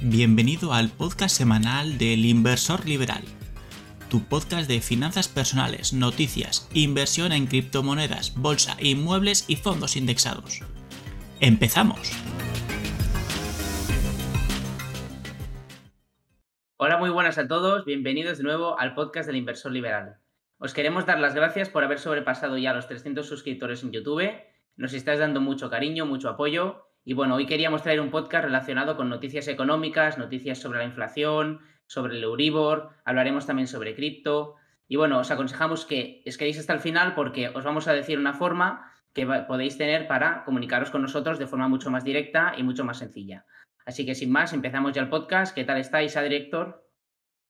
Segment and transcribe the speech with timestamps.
[0.00, 3.24] Bienvenido al podcast semanal del Inversor Liberal,
[4.08, 10.60] tu podcast de finanzas personales, noticias, inversión en criptomonedas, bolsa, inmuebles y fondos indexados.
[11.40, 12.12] ¡Empezamos!
[16.76, 20.18] Hola, muy buenas a todos, bienvenidos de nuevo al podcast del Inversor Liberal.
[20.58, 24.30] Os queremos dar las gracias por haber sobrepasado ya los 300 suscriptores en YouTube,
[24.76, 28.94] nos estáis dando mucho cariño, mucho apoyo y bueno, hoy queríamos traer un podcast relacionado
[28.94, 34.56] con noticias económicas, noticias sobre la inflación, sobre el Euribor, hablaremos también sobre cripto.
[34.88, 38.34] Y bueno, os aconsejamos que quedéis hasta el final porque os vamos a decir una
[38.34, 42.84] forma que podéis tener para comunicaros con nosotros de forma mucho más directa y mucho
[42.84, 43.46] más sencilla.
[43.86, 45.54] Así que sin más, empezamos ya el podcast.
[45.54, 46.86] ¿Qué tal estáis, director?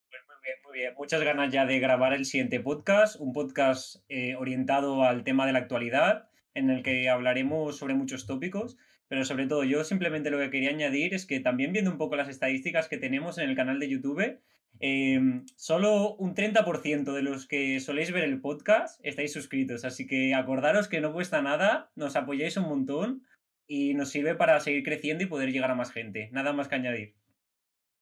[0.09, 0.95] Pues muy bien, muy bien.
[0.97, 5.53] Muchas ganas ya de grabar el siguiente podcast, un podcast eh, orientado al tema de
[5.53, 8.77] la actualidad, en el que hablaremos sobre muchos tópicos.
[9.09, 12.17] Pero sobre todo, yo simplemente lo que quería añadir es que también viendo un poco
[12.17, 14.39] las estadísticas que tenemos en el canal de YouTube,
[14.81, 19.85] em, solo un 30% de los que soléis ver el podcast estáis suscritos.
[19.85, 23.23] Así que acordaros que no cuesta nada, nos apoyáis un montón
[23.67, 26.29] y nos sirve para seguir creciendo y poder llegar a más gente.
[26.33, 27.15] Nada más que añadir.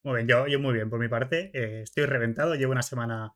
[0.02, 1.50] Muy bien, yo, yo muy bien por mi parte.
[1.54, 3.34] Eh, estoy reventado, llevo una semana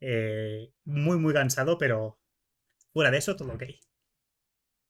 [0.00, 2.18] eh, muy, muy cansado, pero
[2.92, 3.64] fuera de eso, todo ok.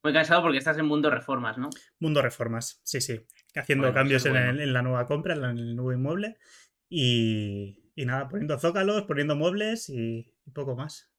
[0.02, 1.70] Muy cansado porque estás en Mundo Reformas, ¿no?
[1.98, 3.20] Mundo Reformas, sí, sí.
[3.54, 6.36] Haciendo cambios en, la nueva compra, en el nuevo inmueble.
[6.88, 11.10] Y, nada, poniendo zócalos, poniendo muebles y, poco más.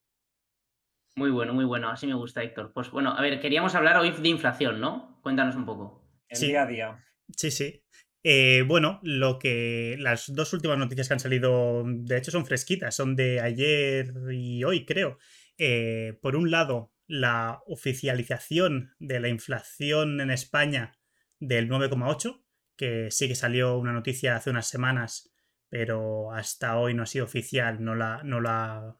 [1.16, 1.90] Muy bueno, muy bueno.
[1.90, 2.72] Así me gusta, Héctor.
[2.74, 5.20] Pues bueno, a ver, queríamos hablar hoy de inflación, ¿no?
[5.22, 6.10] Cuéntanos un poco.
[6.30, 7.06] El día a día.
[7.36, 7.84] Sí, sí.
[8.24, 9.98] Eh, bueno, lo que.
[10.00, 14.64] Las dos últimas noticias que han salido, de hecho, son fresquitas, son de ayer y
[14.64, 15.18] hoy, creo.
[15.58, 21.00] Eh, por un lado, la oficialización de la inflación en España
[21.40, 22.44] del 9,8,
[22.78, 25.34] que sí que salió una noticia hace unas semanas,
[25.70, 29.00] pero hasta hoy no ha sido oficial, no la, no la ha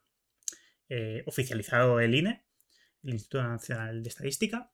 [0.90, 2.46] eh, oficializado el INE,
[3.04, 4.72] el Instituto Nacional de Estadística.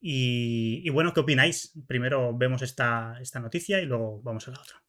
[0.00, 1.78] Y, bueno, ¿qué opináis?
[1.86, 4.82] Primero vemos esta, esta, noticia y luego vamos a la otra.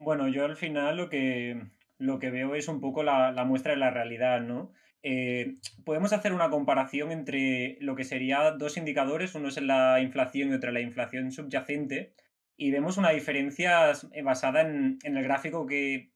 [0.00, 3.72] Bueno, yo al final lo que, lo que veo es un poco la, la muestra
[3.72, 4.74] de la realidad, ¿no?
[5.02, 10.50] Eh, podemos hacer una comparación entre lo que serían dos indicadores, uno es la inflación
[10.50, 12.12] y otro la inflación subyacente,
[12.56, 16.10] y vemos una diferencia eh, basada en, el gráfico que,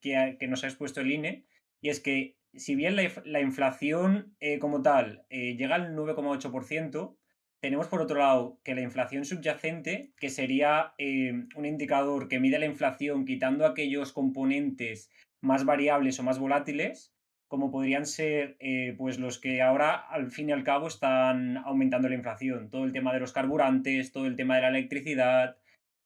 [0.48, 1.44] nos ha expuesto el INE,
[1.80, 7.16] y es que si bien la, inflación eh, como tal llega al 9,8%,
[7.60, 12.66] tenemos por otro lado que la inflación subyacente, que sería un indicador que mide la
[12.66, 15.10] inflación quitando aquellos componentes
[15.40, 17.14] más variables o más volátiles,
[17.50, 22.08] como podrían ser eh, pues los que ahora al fin y al cabo están aumentando
[22.08, 22.70] la inflación.
[22.70, 25.56] Todo el tema de los carburantes, todo el tema de la electricidad,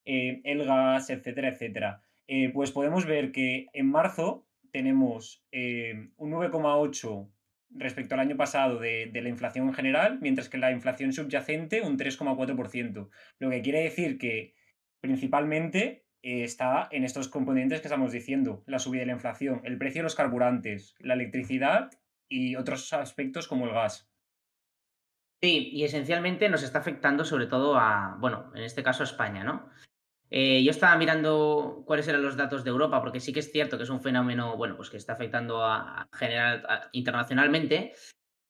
[0.06, 2.00] eh, el gas, etcétera, etcétera.
[2.28, 7.30] Eh, pues podemos ver que en marzo tenemos un 9,8
[7.72, 11.82] respecto al año pasado de, de, la inflación en general, mientras que la inflación subyacente
[11.82, 13.10] un 3,4%.
[13.38, 14.54] Lo que quiere decir que
[15.00, 20.00] principalmente está en estos componentes que estamos diciendo, la subida de la inflación, el precio
[20.00, 21.90] de los carburantes, la electricidad
[22.28, 24.10] y otros aspectos como el gas.
[25.42, 29.44] Sí, y esencialmente nos está afectando sobre todo a, bueno, en este caso a España,
[29.44, 29.68] ¿no?
[30.30, 33.76] Eh, yo estaba mirando cuáles eran los datos de Europa, porque sí que es cierto
[33.76, 37.92] que es un fenómeno, bueno, pues que está afectando a, general internacionalmente,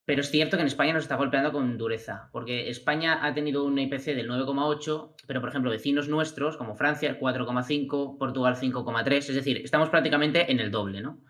[0.07, 3.65] pero es cierto que en España nos está golpeando con dureza, porque España ha tenido
[3.65, 9.35] un IPC del 9,8, pero por ejemplo vecinos nuestros como Francia 4,5, Portugal 5,3, es
[9.35, 11.23] decir, estamos prácticamente en el doble, ¿no?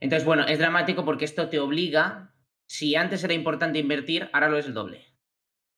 [0.00, 2.32] Entonces, bueno, es dramático porque esto te obliga,
[2.68, 5.04] si antes era importante invertir, ahora lo es el doble,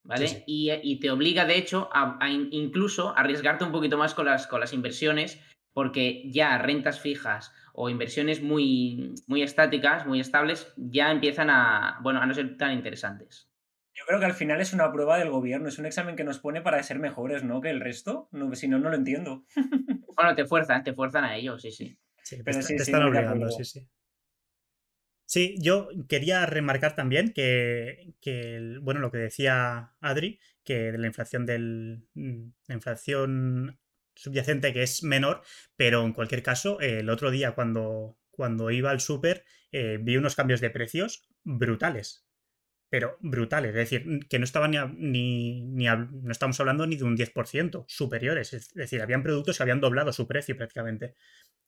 [0.05, 0.45] ¿vale?
[0.47, 4.61] Y, te obliga, de hecho, a, a, incluso arriesgarte un poquito más con las, con
[4.61, 5.41] las inversiones,
[5.73, 12.21] porque ya rentas fijas o inversiones muy, muy estáticas, muy estables, ya empiezan a, bueno,
[12.21, 13.49] a no ser tan interesantes.
[13.95, 16.41] Yo creo que al final es una prueba del gobierno, es un examen que nos
[16.41, 17.63] pone para ser mejores, ¿no?
[17.63, 19.45] Que el resto, no, si no, no lo entiendo.
[20.17, 21.97] Bueno, te fuerzan, te fuerzan a ellos, sí, sí.
[22.23, 23.89] Sí, Pero te, están obligando, sí, sí.
[25.25, 31.07] Sí, yo quería remarcar también que, que, bueno, lo que decía Adri, que de la
[31.07, 33.81] inflación del mm, la inflación
[34.21, 35.43] subyacente que es menor,
[35.77, 40.35] pero en cualquier caso, el otro día cuando, cuando iba al súper eh, vi unos
[40.35, 42.27] cambios de precios brutales.
[42.89, 47.17] Pero brutales, es decir, que no estaban ni, ni, no estamos hablando ni de un
[47.17, 48.53] 10% superiores.
[48.53, 51.15] Es decir, habían productos que habían doblado su precio prácticamente.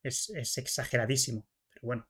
[0.03, 1.47] Es, exageradísimo.
[1.71, 2.09] Pero bueno,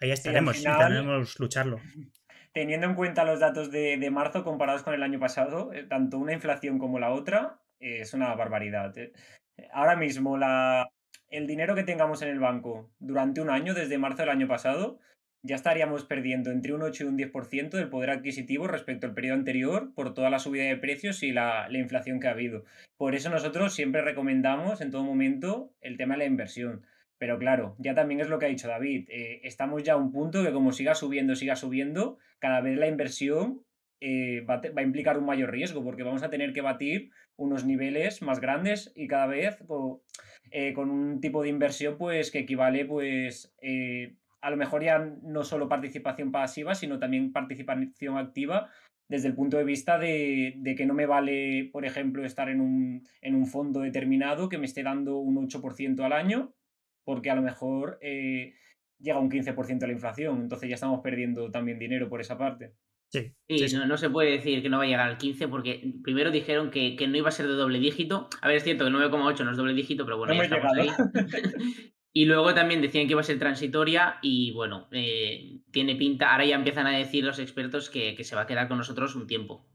[0.00, 1.80] ahí estaremos, intentaremos lucharlo.
[2.52, 6.18] Teniendo en cuenta los datos de, de, marzo comparados con el año pasado, eh, tanto
[6.18, 8.96] una inflación como la otra, es una barbaridad.
[8.98, 9.12] ¿eh?
[9.72, 10.90] Ahora mismo la,
[11.30, 14.98] el dinero que tengamos en el banco durante un año, desde marzo del año pasado,
[15.42, 19.38] ya estaríamos perdiendo entre un 8 y un 10% del poder adquisitivo respecto al periodo
[19.38, 22.64] anterior por toda la subida de precios y la, inflación que ha habido.
[22.96, 26.84] Por eso nosotros siempre recomendamos en todo momento el tema de la inversión.
[27.18, 29.08] Pero claro, ya también es lo que ha dicho David.
[29.08, 32.88] Eh, estamos ya a un punto que como siga subiendo, siga subiendo, cada vez la
[32.88, 33.62] inversión
[34.00, 38.22] eh, va, a implicar un mayor riesgo porque vamos a tener que batir unos niveles
[38.22, 39.58] más grandes y cada vez
[40.50, 43.54] eh, con un tipo de inversión pues que equivale pues
[44.40, 48.70] a lo mejor ya no solo participación pasiva, sino también participación activa
[49.08, 53.06] desde el punto de vista de, que no me vale, por ejemplo, estar en un,
[53.20, 56.54] en un, fondo determinado que me esté dando un 8% al año,
[57.04, 58.54] porque a lo mejor eh,
[58.98, 62.72] llega un 15% a la inflación, entonces ya estamos perdiendo también dinero por esa parte.
[63.08, 63.32] Sí,
[63.86, 66.96] No, se puede decir que no va a llegar al 15 porque primero dijeron que,
[67.06, 68.28] no iba a ser de doble dígito.
[68.40, 70.88] A ver, es cierto que 9,8 no es doble dígito, pero bueno, ya estamos ahí.
[72.16, 76.46] Y luego también decían que iba a ser transitoria y bueno, eh, tiene pinta, ahora
[76.46, 79.68] ya empiezan a decir los expertos que, se va a quedar con nosotros un tiempo.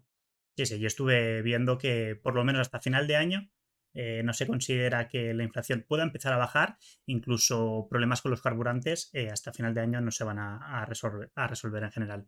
[0.58, 3.52] Sí, sí, yo estuve viendo que por lo menos hasta final de año
[3.94, 8.42] eh, no se considera que la inflación pueda empezar a bajar, incluso problemas con los
[8.42, 12.26] carburantes eh, hasta final de año no se van a, resolver, a resolver, en general.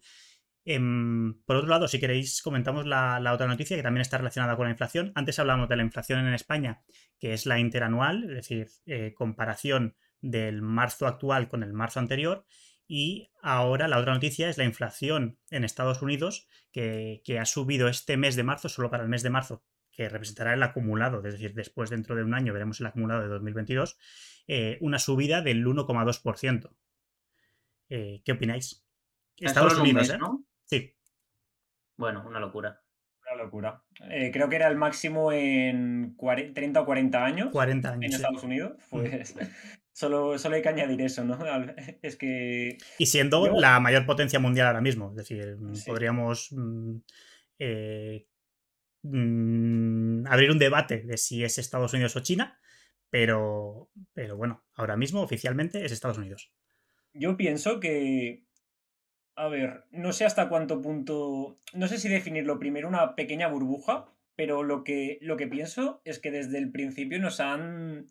[0.65, 4.56] Em, por otro lado, si queréis, comentamos la, la, otra noticia que también está relacionada
[4.56, 5.12] con la inflación.
[5.15, 6.83] Antes hablamos de la inflación en España,
[7.19, 8.68] que es la interanual, es decir,
[9.15, 12.45] comparación del marzo actual con el marzo anterior.
[12.88, 18.18] Y ahora la otra noticia es la inflación en Estados Unidos, que, ha subido este
[18.18, 21.54] mes de marzo, solo para el mes de marzo, que representará el acumulado, es decir,
[21.54, 23.98] después dentro de un año veremos el acumulado de 2022,
[24.48, 26.75] eh, una subida del 1,2%.
[27.89, 28.86] Eh, ¿Qué opináis?
[29.38, 30.18] Estados Unidos, ¿eh?
[30.18, 30.45] ¿no?
[30.77, 30.95] Sí.
[31.97, 32.81] Bueno, una locura.
[33.21, 33.83] Una locura.
[34.09, 37.49] Eh, creo que era el máximo en 30 o 40 años.
[37.51, 38.03] 40 años.
[38.03, 38.73] En Estados Unidos.
[38.89, 39.35] Pues
[39.93, 41.37] Solo, solo hay que añadir eso, ¿no?
[42.01, 42.77] Es que.
[42.97, 45.11] Y siendo la mayor potencia mundial ahora mismo.
[45.11, 46.95] Es decir, podríamos mm,
[47.59, 48.25] eh,
[49.03, 52.59] mm, abrir un debate de si es Estados Unidos o China,
[53.11, 56.51] pero, pero bueno, ahora mismo oficialmente es Estados Unidos.
[57.13, 58.45] Yo pienso que.
[59.35, 61.57] A ver, no sé hasta cuánto punto.
[61.74, 66.19] No sé si definirlo primero una pequeña burbuja, pero lo que, lo que pienso es
[66.19, 68.07] que desde el principio nos han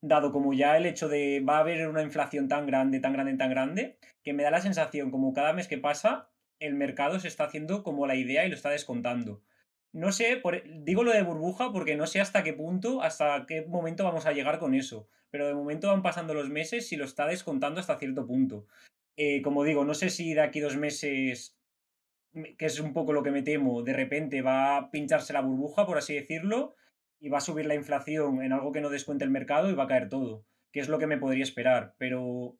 [0.00, 3.36] dado como ya el hecho de va a haber una inflación tan grande, tan grande,
[3.36, 7.28] tan grande, que me da la sensación como cada mes que pasa, el mercado se
[7.28, 9.42] está haciendo como la idea y lo está descontando.
[9.92, 13.62] No sé, por, digo lo de burbuja porque no sé hasta qué punto, hasta qué
[13.62, 17.04] momento vamos a llegar con eso, pero de momento van pasando los meses y lo
[17.04, 18.66] está descontando hasta cierto punto.
[19.16, 21.58] Eh, como digo, no sé si de aquí dos meses,
[22.32, 25.86] que es un poco lo que me temo, de repente va a pincharse la burbuja,
[25.86, 26.74] por así decirlo,
[27.20, 29.84] y va a subir la inflación en algo que no descuente el mercado y va
[29.84, 31.94] a caer todo, que es lo que me podría esperar.
[31.98, 32.58] Pero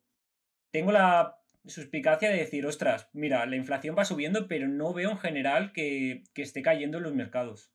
[0.71, 5.17] tengo la suspicacia de decir, ostras, mira, la inflación va subiendo, pero no veo en
[5.17, 7.71] general que, esté cayendo en los mercados.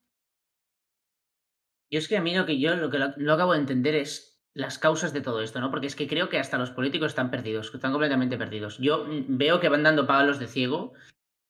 [1.91, 4.28] Yo es que a mí lo que yo lo que lo, acabo de entender es
[4.59, 5.71] las causas de todo esto, ¿no?
[5.71, 8.77] Porque es que creo que hasta los políticos están perdidos, están completamente perdidos.
[8.79, 10.95] Yo mm, veo que van dando palos de ciego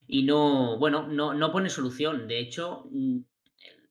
[0.06, 2.28] y no, bueno, no, no pone solución.
[2.28, 3.20] De hecho, mm,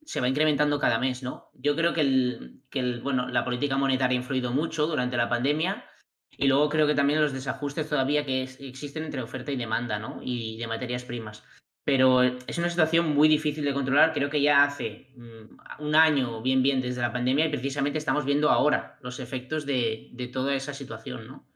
[0.04, 1.50] se va incrementando cada mes, ¿no?
[1.54, 5.28] Yo creo que, el, que el, bueno, la política monetaria ha influido mucho durante la
[5.28, 5.84] pandemia
[6.30, 10.20] y luego creo que también los desajustes todavía que existen entre oferta y demanda, ¿no?
[10.22, 11.42] Y de materias primas.
[11.88, 14.12] Pero es una situación muy difícil de controlar.
[14.12, 18.26] Creo que ya hace mm, un año, bien, bien, desde la pandemia y precisamente estamos
[18.26, 21.48] viendo ahora los efectos de, de toda esa situación, ¿no?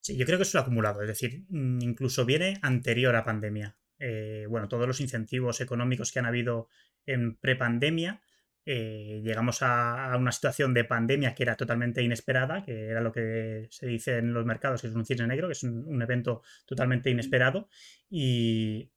[0.00, 3.76] Sí, yo creo que es un acumulado, es decir, mm, incluso viene anterior a pandemia.
[4.00, 6.66] Eh, bueno, todos los incentivos económicos que han habido
[7.06, 8.22] en prepandemia,
[8.66, 13.68] eh, llegamos a, una situación de pandemia que era totalmente inesperada, que era lo que
[13.70, 17.08] se dice en los mercados, que es un cisne negro, que es un, evento totalmente
[17.08, 17.68] inesperado,
[18.10, 18.90] y,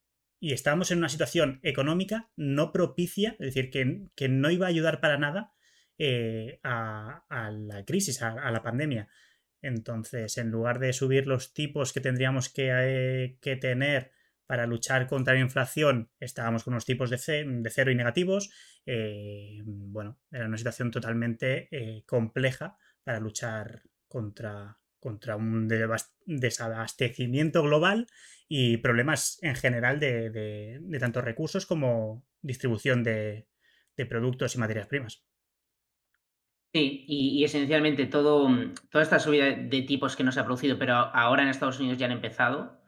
[0.51, 5.17] estábamos en una situación económica no propicia, es decir, que, no iba a ayudar para
[5.17, 5.53] nada
[5.97, 9.07] eh, a, la crisis, a, la pandemia.
[9.61, 14.11] Entonces, en lugar de subir los tipos que tendríamos que, que tener
[14.45, 18.51] para luchar contra la inflación estábamos con unos tipos de, cero y negativos.
[18.85, 25.67] Eh, bueno, era una situación totalmente eh, compleja para luchar contra, contra un
[26.25, 28.07] desabastecimiento global
[28.47, 33.47] y problemas en general de, de, tanto recursos como distribución de,
[34.09, 35.25] productos y materias primas.
[36.73, 38.49] Sí, y, esencialmente todo,
[38.89, 41.97] toda esta subida de tipos que no se ha producido, pero ahora en Estados Unidos
[41.99, 42.81] ya han empezado,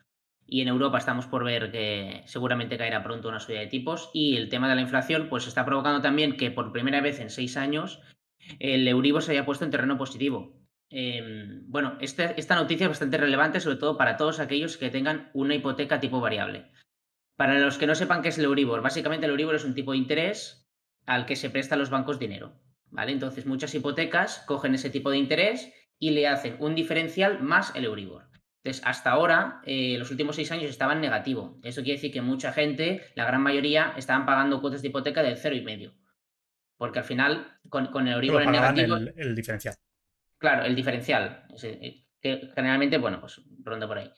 [0.47, 4.37] y en Europa estamos por ver que seguramente caerá pronto una subida de tipos y
[4.37, 7.57] el tema de la inflación pues está provocando también que por primera vez en seis
[7.57, 7.99] años
[8.59, 10.64] el Euribor se haya puesto en terreno positivo.
[10.89, 15.29] Em, bueno, esta, esta noticia es bastante relevante, sobre todo para todos aquellos que tengan
[15.33, 16.71] una hipoteca tipo variable.
[17.35, 19.91] Para los que no sepan qué es el Euribor, básicamente el Euribor es un tipo
[19.91, 20.69] de interés
[21.05, 22.53] al que se prestan los bancos dinero.
[22.91, 23.11] ¿vale?
[23.11, 27.85] Entonces, muchas hipotecas cogen ese tipo de interés y le hacen un diferencial más el
[27.85, 28.29] Euribor.
[28.63, 31.59] Entonces, hasta ahora, eh, los últimos seis años estaban negativo.
[31.61, 35.37] Eso quiere decir que mucha gente, la gran mayoría, estaban pagando cuotas de hipoteca del
[35.37, 35.93] cero y medio.
[36.77, 38.95] Porque al final, con, el Euribor en negativo.
[38.95, 39.75] El, diferencial.
[40.37, 41.45] Claro, el diferencial.
[41.63, 44.11] Eh, que generalmente, bueno, pues pronto por ahí.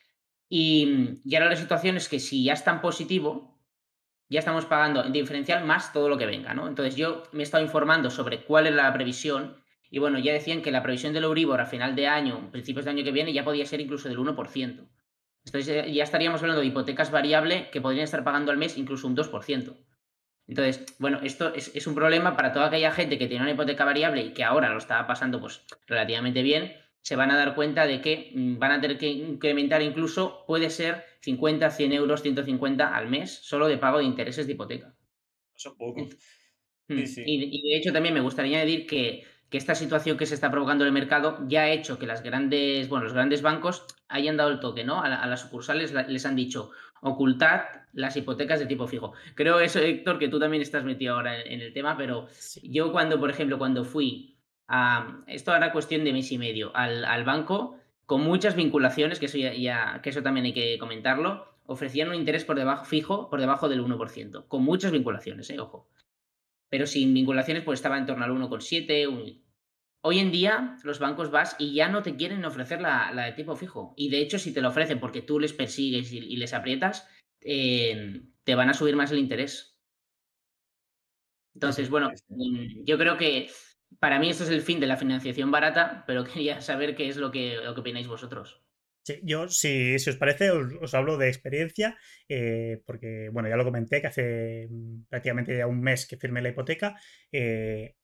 [0.49, 3.59] Y, ahora la situación es que si ya está en positivo,
[4.29, 6.67] ya estamos pagando en diferencial más todo lo que venga, ¿no?
[6.67, 9.57] Entonces yo me he estado informando sobre cuál es la previsión
[9.89, 12.91] y bueno, ya decían que la previsión del Euribor a final de año, principios de
[12.91, 14.87] año que viene, ya podía ser incluso del 1%.
[15.45, 19.15] Entonces ya estaríamos hablando de hipotecas variables que podrían estar pagando al mes incluso un
[19.15, 19.77] 2%.
[20.47, 24.21] Entonces, bueno, esto es, un problema para toda aquella gente que tiene una hipoteca variable
[24.21, 28.01] y que ahora lo estaba pasando pues relativamente bien, se van a dar cuenta de
[28.01, 33.09] que mm, van a tener que incrementar incluso, puede ser 50, 100 euros, 150 al
[33.09, 34.95] mes solo de pago de intereses de hipoteca.
[35.53, 36.07] Eso poco.
[36.87, 40.51] Mm, y, de hecho también me gustaría añadir que que esta situación que se está
[40.51, 44.35] provocando en el mercado ya ha hecho que las grandes, bueno, los grandes bancos hayan
[44.35, 45.01] dado el toque, ¿no?
[45.01, 47.61] A, las sucursales les han dicho, ocultad
[47.97, 49.13] las hipotecas de tipo fijo.
[49.35, 52.27] Creo eso, Héctor, que tú también estás metido ahora en, el tema, pero
[52.63, 54.37] yo cuando, por ejemplo, cuando fui
[54.67, 59.37] a, esto era cuestión de mes y medio, al, banco, con muchas vinculaciones, que eso,
[59.37, 63.67] ya, que eso también hay que comentarlo, ofrecían un interés por debajo fijo por debajo
[63.67, 65.89] del 1%, con muchas vinculaciones, eh, ojo
[66.69, 69.41] pero sin vinculaciones pues estaba en torno al 1,7.
[70.01, 73.55] Hoy en día los bancos vas y ya no te quieren ofrecer la, de tipo
[73.55, 73.93] fijo.
[73.97, 77.07] Y de hecho si te lo ofrecen porque tú les persigues y, les aprietas,
[77.47, 79.77] eh, te van a subir más el interés.
[81.55, 83.49] Entonces, bueno, mm, yo creo que
[83.99, 87.17] para mí esto es el fin de la financiación barata, pero quería saber qué es
[87.17, 88.61] lo que, lo que opináis vosotros
[89.23, 91.97] yo, si, os parece, os, hablo de experiencia,
[92.29, 96.41] eh, porque, bueno, ya lo comenté que hace mm, prácticamente ya un mes que firmé
[96.41, 96.95] la hipoteca.
[97.31, 97.95] Eh,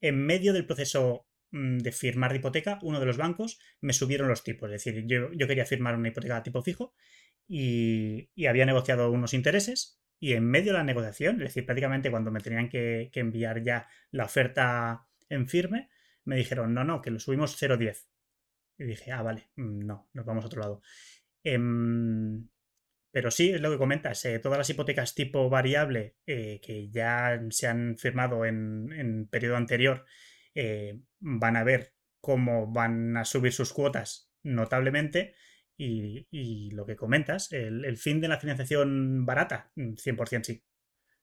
[0.00, 4.28] en medio del proceso mm, de firmar de hipoteca, uno de los bancos me subieron
[4.28, 4.70] los tipos.
[4.70, 6.94] Es decir, yo, quería firmar una hipoteca de tipo fijo
[7.48, 10.00] y, había negociado unos intereses.
[10.18, 13.88] Y en medio de la negociación, es decir, prácticamente cuando me tenían que, enviar ya
[14.10, 15.90] la oferta en firme,
[16.24, 18.06] me dijeron, no, no, que lo subimos 0,10.
[18.78, 20.82] Y dije, ah, vale, mm, no, nos vamos a otro lado.
[21.44, 22.48] Em,
[23.10, 27.40] pero sí, es lo que comentas, eh, todas las hipotecas tipo variable eh, que ya
[27.50, 30.04] se han firmado en, en periodo anterior
[30.54, 35.34] eh, van a ver cómo van a subir sus cuotas notablemente
[35.78, 40.62] y, lo que comentas, el, el, fin de la financiación barata, 100% mm, sí.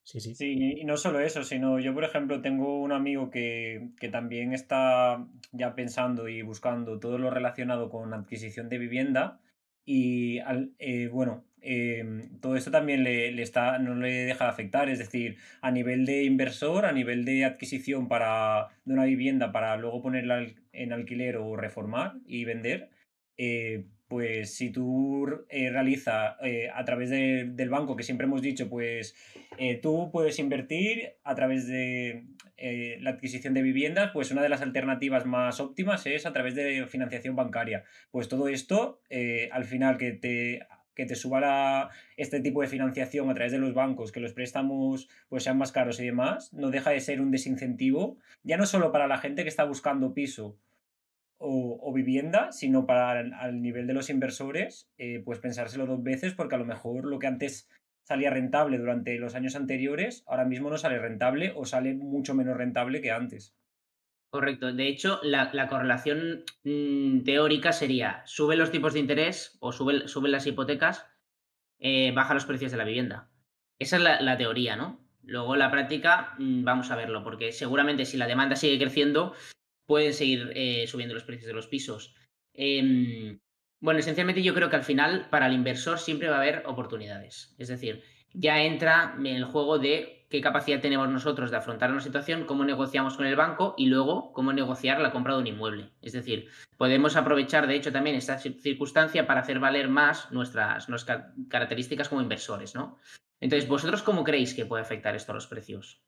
[0.04, 0.36] Sí, sí.
[0.36, 5.26] Sí, y no solo eso, sino yo, por ejemplo, tengo un amigo que, también está
[5.54, 9.40] ya pensando y buscando todo lo relacionado con adquisición de vivienda
[9.86, 10.40] y,
[10.80, 15.38] eh, bueno, em, todo esto también le, está, no le deja de afectar, es decir,
[15.62, 20.46] a nivel de inversor, a nivel de adquisición para, de una vivienda para luego ponerla
[20.74, 22.90] en alquiler o reformar y vender,
[23.38, 28.70] eh, pues si tú eh, realizas eh, a través del banco, que siempre hemos dicho,
[28.70, 29.16] pues
[29.58, 32.28] eh, tú puedes invertir a través de
[33.02, 36.86] la adquisición de viviendas, pues una de las alternativas más óptimas es a través de
[36.86, 37.86] financiación bancaria.
[38.12, 39.02] Pues todo esto,
[39.52, 40.60] al final que te,
[40.94, 45.10] que te suba este tipo de financiación a través de los bancos, que los préstamos
[45.28, 48.92] pues sean más caros y demás, no deja de ser un desincentivo, ya no solo
[48.92, 50.56] para la gente que está buscando piso,
[51.38, 56.56] o, vivienda, sino para al nivel de los inversores, eh, pues pensárselo dos veces porque
[56.56, 57.70] a lo mejor lo que antes
[58.04, 62.58] salía rentable durante los años anteriores, ahora mismo no sale rentable o sale mucho menos
[62.58, 63.56] rentable que antes.
[64.34, 64.74] Correcto.
[64.74, 70.32] De hecho, la, correlación mm, teórica sería sube los tipos de interés o sube, suben
[70.32, 71.06] las hipotecas,
[71.78, 73.30] eh, baja los precios de la vivienda.
[73.78, 75.06] Esa es la, teoría, ¿no?
[75.22, 79.34] Luego la práctica, mm, vamos a verlo, porque seguramente si la demanda sigue creciendo,
[79.86, 82.16] pueden seguir eh, subiendo los precios de los pisos.
[82.54, 83.40] Em,
[83.80, 87.56] bueno, esencialmente yo creo que al final para el inversor siempre va a haber oportunidades.
[87.58, 92.02] Es decir, ya entra en el juego de qué capacidad tenemos nosotros de afrontar una
[92.02, 95.92] situación, cómo negociamos con el banco y luego cómo negociar la compra de un inmueble.
[96.02, 96.48] Es decir,
[96.78, 102.22] podemos aprovechar de hecho también esta circunstancia para hacer valer más nuestras, nuestras características como
[102.22, 102.98] inversores, ¿no?
[103.40, 106.02] Entonces, ¿vosotros cómo creéis que puede afectar esto a los precios?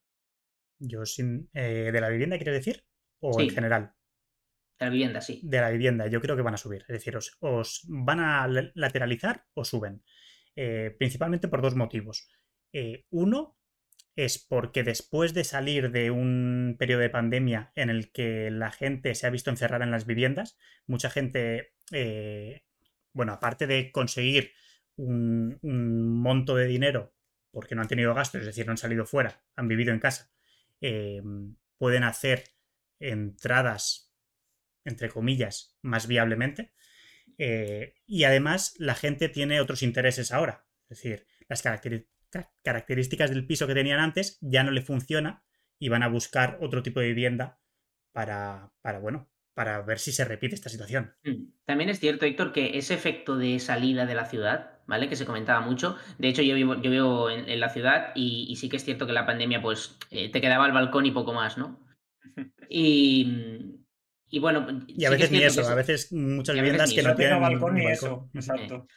[0.79, 1.49] Yo sin...
[1.53, 2.83] Eh, ¿De la vivienda quiero decir?
[3.19, 3.93] O en general.
[4.79, 5.41] De la vivienda, sí.
[5.43, 6.81] De la vivienda, yo creo que van a subir.
[6.81, 10.03] Es decir, os, van a lateralizar o suben.
[10.55, 12.29] Eh, principalmente por dos motivos.
[12.73, 13.57] Eh, uno,
[14.15, 19.13] es porque después de salir de un periodo de pandemia en el que la gente
[19.13, 20.57] se ha visto encerrada en las viviendas,
[20.87, 22.63] mucha gente, eh,
[23.13, 24.53] bueno, aparte de conseguir
[24.95, 27.13] un, monto de dinero
[27.51, 30.31] porque no han tenido gastos, es decir, no han salido fuera, han vivido en casa,
[30.81, 31.21] eh,
[31.77, 32.43] pueden hacer
[32.99, 34.13] entradas,
[34.83, 36.73] entre comillas, más viablemente.
[37.37, 40.65] Eh, y además la gente tiene otros intereses ahora.
[40.89, 41.63] Es decir, las
[42.63, 45.43] características del piso que tenían antes ya no le funciona
[45.79, 47.59] y van a buscar otro tipo de vivienda
[48.13, 51.13] para, para bueno, para ver si se repite esta situación.
[51.23, 51.45] Mm.
[51.65, 55.09] También es cierto, Héctor, que ese efecto de salida de la ciudad, ¿vale?
[55.09, 55.97] Que se comentaba mucho.
[56.19, 59.13] De hecho, yo vivo, yo vivo en, la ciudad y, sí que es cierto que
[59.13, 61.79] la pandemia, pues, eh, te quedaba al balcón y poco más, ¿no?
[62.69, 63.77] Y,
[64.29, 64.85] y bueno.
[64.87, 68.29] Y a veces ni eso, a veces muchas viviendas que no tienen balcón ni eso.
[68.33, 68.87] Exacto.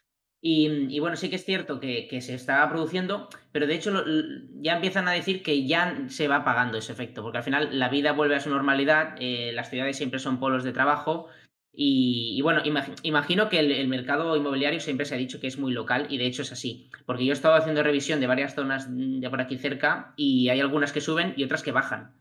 [0.41, 4.05] Y, bueno, sí que es cierto que, se está produciendo, pero de hecho
[4.53, 7.89] ya empiezan a decir que ya se va pagando ese efecto, porque al final la
[7.89, 11.29] vida vuelve a su normalidad, eh, las ciudades siempre son polos de trabajo
[11.73, 12.63] y, bueno,
[13.03, 16.27] imagino que el, mercado inmobiliario siempre se ha dicho que es muy local y de
[16.27, 19.59] hecho es así, porque yo he estado haciendo revisión de varias zonas de por aquí
[19.59, 22.15] cerca y hay algunas que suben y otras que bajan.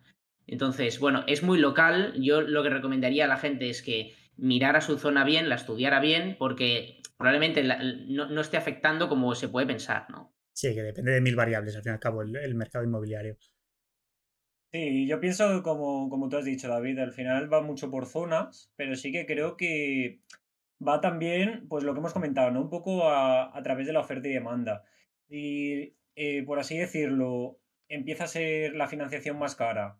[0.48, 4.80] Entonces, bueno, es muy local, yo lo que recomendaría a la gente es que mirara
[4.80, 10.10] su zona bien, la estudiara bien, porque probablemente no, esté afectando como se puede pensar,
[10.10, 10.34] ¿no?
[10.54, 13.38] Sí, que depende de mil variables, al fin y al cabo, el, mercado inmobiliario.
[14.72, 18.72] Sí, yo pienso, como, como tú has dicho, David, al final va mucho por zonas,
[18.75, 20.22] pero sí que creo que
[20.86, 22.62] va también, pues lo que hemos comentado, ¿no?
[22.62, 24.84] Un poco a, través de la oferta y demanda.
[25.27, 30.00] Y, eh, por así decirlo, empieza a ser la financiación más cara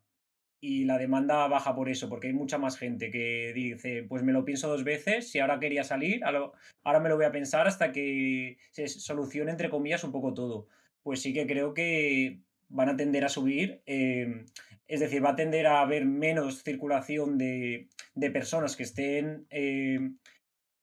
[0.60, 4.34] y la demanda baja por eso, porque hay mucha más gente que dice, pues me
[4.34, 7.92] lo pienso dos veces, si ahora quería salir, ahora me lo voy a pensar hasta
[7.92, 10.68] que se solucione, entre comillas, un poco todo.
[11.04, 14.46] Pues sí que creo que van a tender a subir, em,
[14.88, 17.90] es decir, va a tender a haber menos circulación de,
[18.34, 20.18] personas que estén em,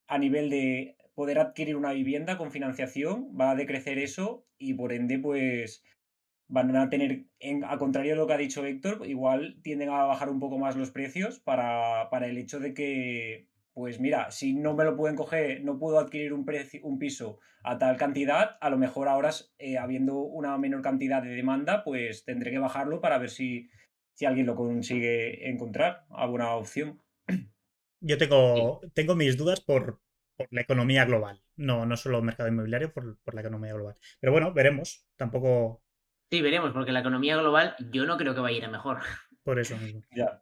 [0.06, 4.92] a nivel de poder adquirir una vivienda con financiación, va a decrecer eso y por
[4.92, 5.82] ende, pues
[6.48, 10.04] van a tener, en, a contrario de lo que ha dicho Héctor, igual tienden a
[10.04, 14.52] bajar un poco más los precios para, para el hecho de que, pues mira, si
[14.52, 16.46] no me lo pueden coger, no puedo adquirir un,
[16.82, 21.30] un piso a tal cantidad, a lo mejor ahora, eh, habiendo una menor cantidad de
[21.30, 23.70] demanda, pues tendré que bajarlo para ver si,
[24.12, 27.00] si alguien lo consigue encontrar, alguna opción.
[28.00, 30.02] Yo tengo, tengo mis dudas por,
[30.36, 33.96] por la economía global, no, no solo el mercado inmobiliario, por, por la economía global.
[34.20, 35.06] Pero bueno, veremos.
[35.16, 35.83] Tampoco
[36.30, 39.00] Sí, veremos, porque la economía global yo no creo que vaya a ir a mejor.
[39.42, 40.02] Por eso mismo.
[40.16, 40.40] Ya.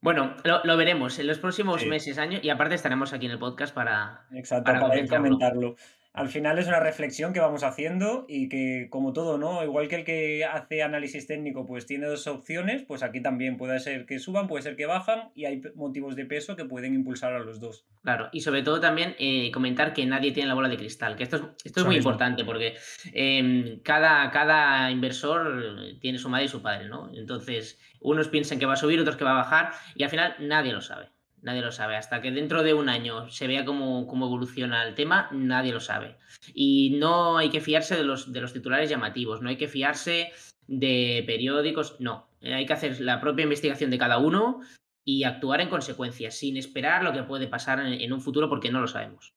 [0.00, 3.74] Bueno, lo, veremos en los próximos meses, años, y aparte estaremos aquí en el podcast
[3.74, 5.76] para, Exacto, para, comentarlo
[6.14, 9.64] al final es una reflexión que vamos haciendo y que, como todo, ¿no?
[9.64, 13.80] Igual que el que hace análisis técnico, pues tiene dos opciones, pues aquí también puede
[13.80, 17.32] ser que suban, puede ser que bajan y hay motivos de peso que pueden impulsar
[17.32, 17.84] a los dos.
[18.04, 21.24] Claro, y sobre todo también eh, comentar que nadie tiene la bola de cristal, que
[21.24, 22.74] esto es, esto es muy importante porque
[23.12, 27.10] em, cada, cada inversor tiene su madre y su padre, ¿no?
[27.12, 30.36] Entonces, unos piensan que va a subir, otros que va a bajar y al final
[30.38, 31.13] nadie lo sabe
[31.44, 31.96] nadie lo sabe.
[31.96, 36.16] Hasta que dentro de un año se vea cómo, evoluciona el tema, nadie lo sabe.
[36.52, 40.32] Y no hay que fiarse de los, de los titulares llamativos, no hay que fiarse
[40.66, 42.28] de periódicos, no.
[42.42, 44.60] Hay que hacer la propia investigación de cada uno
[45.04, 48.80] y actuar en consecuencia, sin esperar lo que puede pasar en, un futuro porque no
[48.80, 49.34] lo sabemos.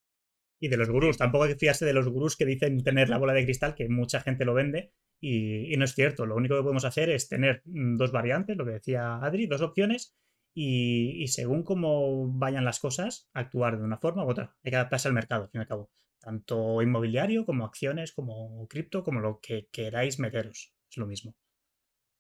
[0.60, 3.20] Y de los gurús, tampoco hay que fiarse de los gurús que dicen tener la
[3.20, 6.26] bola de cristal, que mucha gente lo vende y, y no es cierto.
[6.26, 10.16] Lo único que podemos hacer es tener dos variantes, lo que decía Adri, dos opciones
[10.54, 14.56] y, según cómo vayan las cosas, actuar de una forma u otra.
[14.64, 15.92] Hay que adaptarse al mercado, al fin y al cabo.
[16.20, 20.74] Tanto inmobiliario como acciones, como cripto, como lo que queráis meteros.
[20.90, 21.36] Es lo mismo.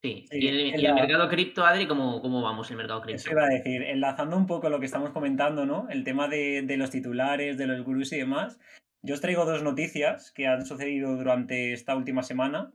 [0.04, 3.22] Sí, y, el, el mercado cripto, Adri, ¿cómo, ¿cómo, vamos el mercado cripto?
[3.22, 5.90] Eso iba a decir, enlazando un poco lo que estamos comentando, ¿no?
[5.90, 8.60] El tema de, de los titulares, de los gurús y demás.
[9.02, 12.72] Yo os traigo dos noticias que han sucedido durante esta última semana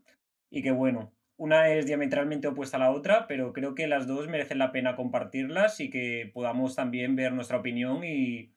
[0.50, 4.28] y que, bueno, una es diametralmente opuesta a la otra, pero creo que las dos
[4.28, 8.54] merecen la pena compartirlas y que podamos también ver nuestra opinión y,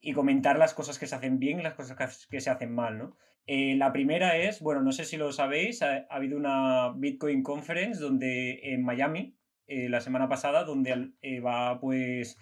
[0.00, 2.98] y comentar las cosas que se hacen bien y las cosas que se hacen mal,
[2.98, 3.16] ¿no?
[3.46, 8.00] Eh, la primera es, bueno, no sé si lo sabéis, ha, habido una Bitcoin Conference
[8.00, 9.36] donde en Miami,
[9.68, 12.36] eh, la semana pasada, donde eh, va pues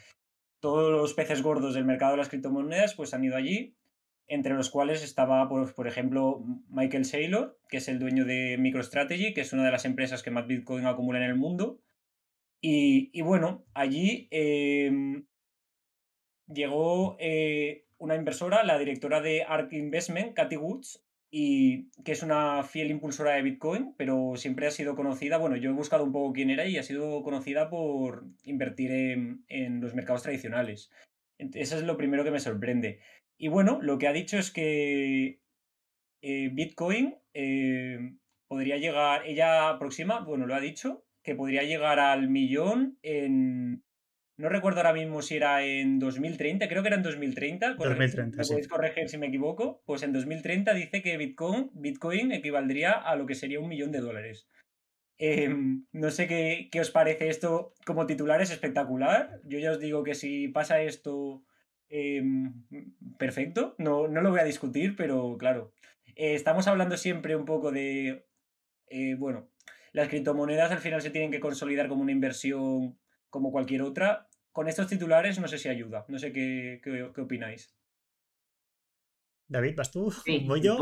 [0.61, 3.77] todos los peces gordos del mercado de las criptomonedas, pues han ido allí
[4.29, 9.35] entre los cuales estaba, por, por, ejemplo, Michael Saylor, que es el dueño de MicroStrategy,
[9.35, 11.81] que es una de las empresas que más Bitcoin acumula en el mundo.
[12.67, 15.27] Y, bueno, allí em,
[16.47, 22.63] llegó eh, una inversora, la directora de ARK Investment, Cathy Woods, y que es una
[22.63, 26.33] fiel impulsora de Bitcoin, pero siempre ha sido conocida, bueno, yo he buscado un poco
[26.33, 30.91] quién era y ha sido conocida por invertir en, los mercados tradicionales.
[31.37, 33.01] Eso es lo primero que me sorprende.
[33.39, 35.41] Y bueno, lo que ha dicho es que
[36.23, 38.17] eh, Bitcoin eh,
[38.49, 43.85] podría llegar, ella aproxima, bueno, lo ha dicho, que podría llegar al millón en
[44.37, 47.75] no recuerdo ahora mismo si era en 2030, creo que era en 2030.
[47.75, 49.83] 2030, me podéis corregir si me equivoco.
[49.87, 54.01] Pues en 2030 dice que Bitcoin, Bitcoin equivaldría a lo que sería un millón de
[54.01, 54.49] dólares.
[55.19, 59.41] Em, no sé qué, os parece esto como titular, es espectacular.
[59.45, 61.45] Yo ya os digo que si pasa esto,
[61.89, 62.65] em,
[63.19, 65.73] perfecto, no, no, lo voy a discutir, pero claro,
[66.17, 68.27] eh, estamos hablando siempre un poco de,
[68.89, 69.51] eh, bueno,
[69.93, 72.99] las criptomonedas al final se tienen que consolidar como una inversión
[73.31, 74.29] como cualquier otra.
[74.53, 77.75] Con estos titulares no sé si ayuda, no sé qué, qué, opináis.
[79.47, 80.13] David, ¿vas tú?
[80.47, 80.79] ¿Voy yo?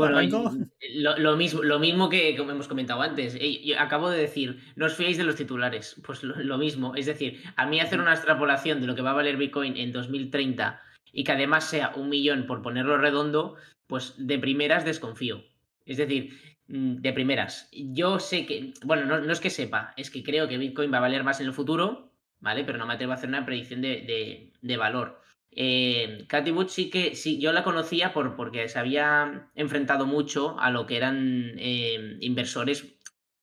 [1.17, 3.37] lo, mismo, lo mismo que hemos comentado antes.
[3.63, 5.99] Yo acabo de decir, no os fiéis de los titulares.
[6.03, 6.95] Pues lo, mismo.
[6.95, 9.91] Es decir, a mí hacer una extrapolación de lo que va a valer Bitcoin en
[9.91, 10.81] 2030
[11.13, 13.55] y que además sea un millón por ponerlo redondo,
[13.87, 15.45] pues de primeras desconfío.
[15.85, 16.33] Es decir,
[16.67, 17.69] mm, de primeras.
[17.71, 20.97] Yo sé que, bueno, no, no es que sepa, es que creo que Bitcoin va
[20.97, 22.65] a valer más en el futuro ¿vale?
[22.65, 25.21] Pero no me atrevo a hacer una predicción de, valor.
[25.49, 30.69] Eh, Wood sí que sí, yo la conocía por, porque se había enfrentado mucho a
[30.69, 32.99] lo que eran eh, inversores,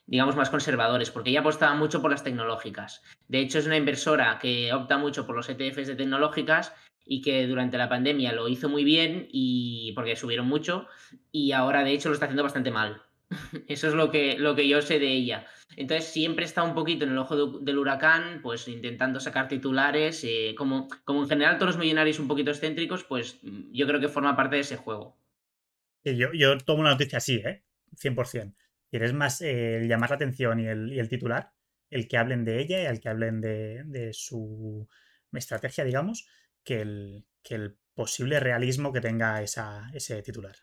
[0.07, 3.03] digamos, más conservadores, porque ella apostaba mucho por las tecnológicas.
[3.27, 6.75] De hecho, es una inversora que opta mucho por los ETFs de tecnológicas
[7.13, 10.87] y que durante la pandemia lo hizo muy bien y porque subieron mucho
[11.33, 13.03] y ahora de hecho lo está haciendo bastante mal.
[13.67, 15.45] Eso es lo que, lo que yo sé de ella.
[15.77, 20.23] Entonces siempre está un poquito en el ojo del huracán, pues intentando sacar titulares.
[20.23, 24.07] Eh, como, como en general todos los millonarios un poquito excéntricos, pues yo creo que
[24.07, 25.19] forma parte de ese juego.
[26.05, 27.65] yo, yo tomo una noticia así, ¿eh?
[28.01, 28.55] 100%.
[28.89, 31.51] Quieres más el llamar la atención y el, y el, titular,
[31.91, 34.89] el que hablen de ella y el que hablen de, de su
[35.33, 36.29] estrategia, digamos,
[36.65, 40.57] que el, que el posible realismo que tenga esa, ese titular.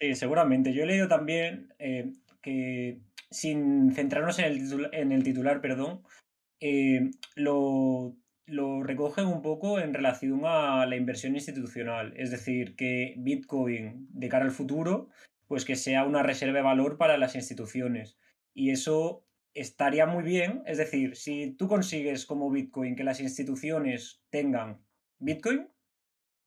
[0.00, 0.72] Sí, seguramente.
[0.72, 6.02] Yo he leído también eh, que, sin centrarnos en el, en el titular, perdón,
[6.60, 8.16] eh, lo,
[8.46, 12.12] lo recogen un poco en relación a la inversión institucional.
[12.16, 15.08] Es decir, que Bitcoin, de cara al futuro,
[15.46, 18.18] pues que sea una reserva de valor para las instituciones.
[18.54, 20.62] Y eso estaría muy bien.
[20.66, 24.80] Es decir, si tú consigues como Bitcoin que las instituciones tengan
[25.20, 25.68] Bitcoin,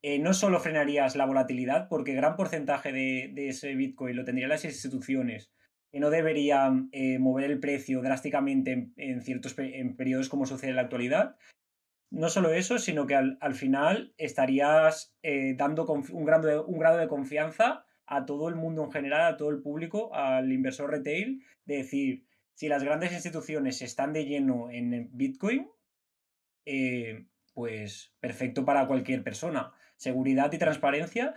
[0.01, 4.65] eh, no solo frenarías la volatilidad, porque gran porcentaje de, ese Bitcoin lo tendrían las
[4.65, 5.51] instituciones,
[5.91, 10.75] que no deberían eh, mover el precio drásticamente en, ciertos en periodos como sucede en
[10.75, 11.37] la actualidad.
[12.11, 16.97] No solo eso, sino que al, final estarías eh, dando un grado, de, un grado
[16.97, 21.43] de confianza a todo el mundo en general, a todo el público, al inversor retail,
[21.65, 25.69] de decir, si las grandes instituciones están de lleno en Bitcoin,
[27.53, 31.33] pues perfecto para cualquier persona seguridad y transparencia,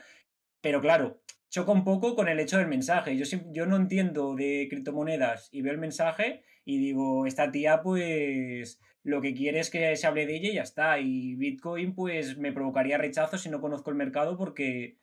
[0.61, 3.17] pero claro, choca un poco con el hecho del mensaje.
[3.17, 8.81] Yo, yo no entiendo de criptomonedas y veo el mensaje y digo, esta tía pues
[9.03, 10.99] lo que quiere es que se hable de ella y ya está.
[10.99, 14.99] Y Bitcoin pues me provocaría rechazo si no conozco el mercado porque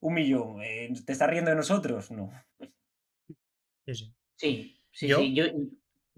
[0.00, 2.10] un millón, eh, ¿te estás riendo de nosotros?
[2.12, 2.30] No.
[3.84, 5.08] Sí, sí, sí.
[5.08, 5.20] ¿Yo?
[5.22, 5.44] Yo,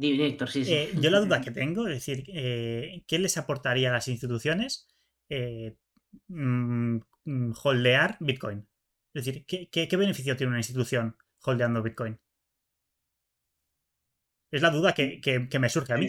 [0.08, 0.72] director, sí, sí.
[0.72, 4.88] Eh, yo la duda que tengo es decir, eh, ¿qué les aportaría a las instituciones
[6.28, 8.66] Mm, mm, holdear Bitcoin.
[9.12, 12.18] Es decir, ¿qué, beneficio tiene una institución holdeando Bitcoin?
[14.50, 16.06] Es la duda que, me surge a mí.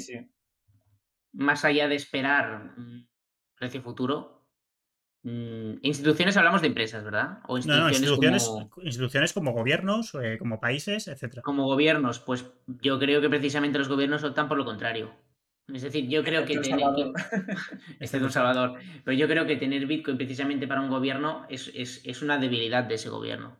[1.34, 2.75] Más allá de esperar
[3.56, 4.40] precio futuro,
[5.24, 7.40] instituciones hablamos de empresas, ¿verdad?
[7.48, 8.70] O instituciones, como...
[8.82, 11.42] instituciones como gobiernos, eh, como países, etc.
[11.42, 15.12] Como gobiernos, pues yo creo que precisamente los gobiernos optan por lo contrario.
[15.74, 16.80] Es decir, yo creo que tener.
[18.00, 18.80] Este es un Salvador.
[19.04, 23.10] Pero yo creo que tener Bitcoin precisamente para un gobierno es, una debilidad de ese
[23.10, 23.58] gobierno.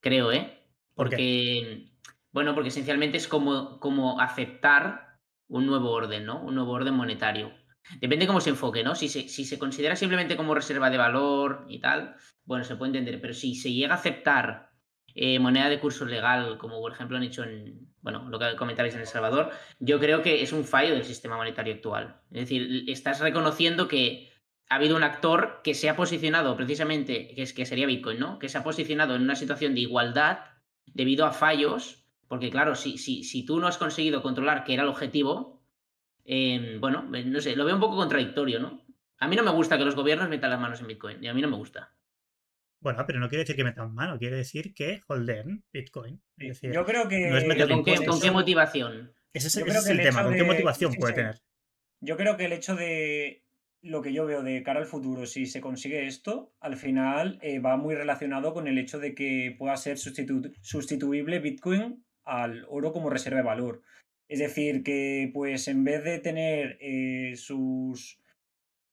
[0.00, 0.58] Creo, ¿eh?
[0.94, 1.90] Porque.
[2.32, 6.42] Bueno, porque esencialmente es como, como aceptar un nuevo orden, ¿no?
[6.42, 7.52] Un nuevo orden monetario.
[8.00, 8.94] Depende cómo se enfoque, ¿no?
[8.94, 12.90] Si se, si se considera simplemente como reserva de valor y tal, bueno, se puede
[12.90, 13.20] entender.
[13.20, 14.70] Pero si se llega a aceptar
[15.14, 18.94] eh, moneda de curso legal, como por ejemplo han hecho en, bueno, lo que comentabais
[18.94, 22.20] en El Salvador, yo creo que es un fallo del sistema monetario actual.
[22.30, 24.32] Es decir, estás reconociendo que
[24.68, 28.38] ha habido un actor que se ha posicionado precisamente, que, es, que sería Bitcoin, ¿no?
[28.38, 30.40] Que se ha posicionado en una situación de igualdad
[30.86, 34.82] debido a fallos, porque claro, si, si, si tú no has conseguido controlar que era
[34.82, 35.63] el objetivo,
[36.24, 38.84] em, bueno, no sé, lo veo un poco contradictorio, ¿no?
[39.18, 41.34] A mí no me gusta que los gobiernos metan las manos en Bitcoin, y a
[41.34, 41.94] mí no me gusta.
[42.80, 46.20] Bueno, pero no quiere decir que metan mano, quiere decir que holden Bitcoin.
[46.36, 47.30] yo creo que.
[48.06, 49.14] ¿Con, qué, motivación?
[49.32, 51.40] Ese es, el, tema, ¿con qué motivación puede tener?
[52.00, 53.44] Yo creo que el hecho de
[53.80, 57.58] lo que yo veo de cara al futuro, si se consigue esto, al final eh,
[57.58, 63.08] va muy relacionado con el hecho de que pueda ser sustituible Bitcoin al oro como
[63.08, 63.82] reserva de valor.
[64.28, 68.20] Es decir, que pues en vez de tener eh, sus,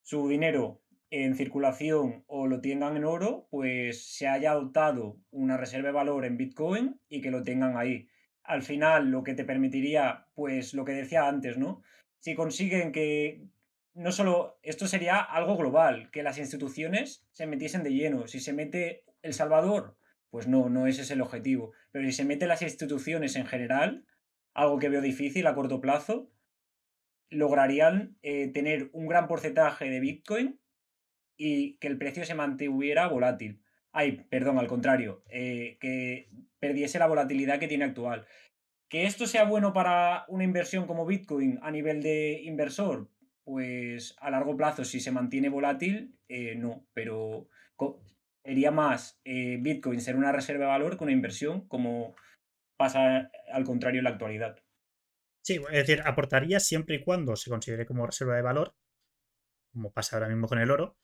[0.01, 5.89] su dinero en circulación o lo tengan en oro, pues se haya adoptado una reserva
[5.89, 8.07] de valor en Bitcoin y que lo tengan ahí.
[8.43, 11.83] Al final, lo que te permitiría, pues lo que decía antes, ¿no?
[12.19, 13.43] Si consiguen que
[13.93, 18.27] no solo esto sería algo global, que las instituciones se metiesen de lleno.
[18.27, 19.97] Si se mete El Salvador,
[20.29, 21.73] pues no, no ese es el objetivo.
[21.91, 24.05] Pero si se mete las instituciones en general,
[24.53, 26.31] algo que veo difícil a corto plazo,
[27.31, 30.59] lograrían eh, tener un gran porcentaje de Bitcoin
[31.37, 33.63] y que el precio se mantuviera volátil.
[33.93, 38.27] Ay, perdón, al contrario, eh, que perdiese la volatilidad que tiene actual.
[38.89, 43.09] Que esto sea bueno para una inversión como Bitcoin a nivel de inversor,
[43.43, 47.47] pues a largo plazo, si se mantiene volátil, eh, no, pero
[48.43, 52.15] sería más Bitcoin ser una reserva de valor que una inversión, como
[52.81, 54.57] pasa al contrario en la actualidad.
[55.43, 58.75] Sí, es decir, aportaría siempre y cuando se considere como reserva de valor,
[59.71, 60.97] como pasa ahora mismo con el oro,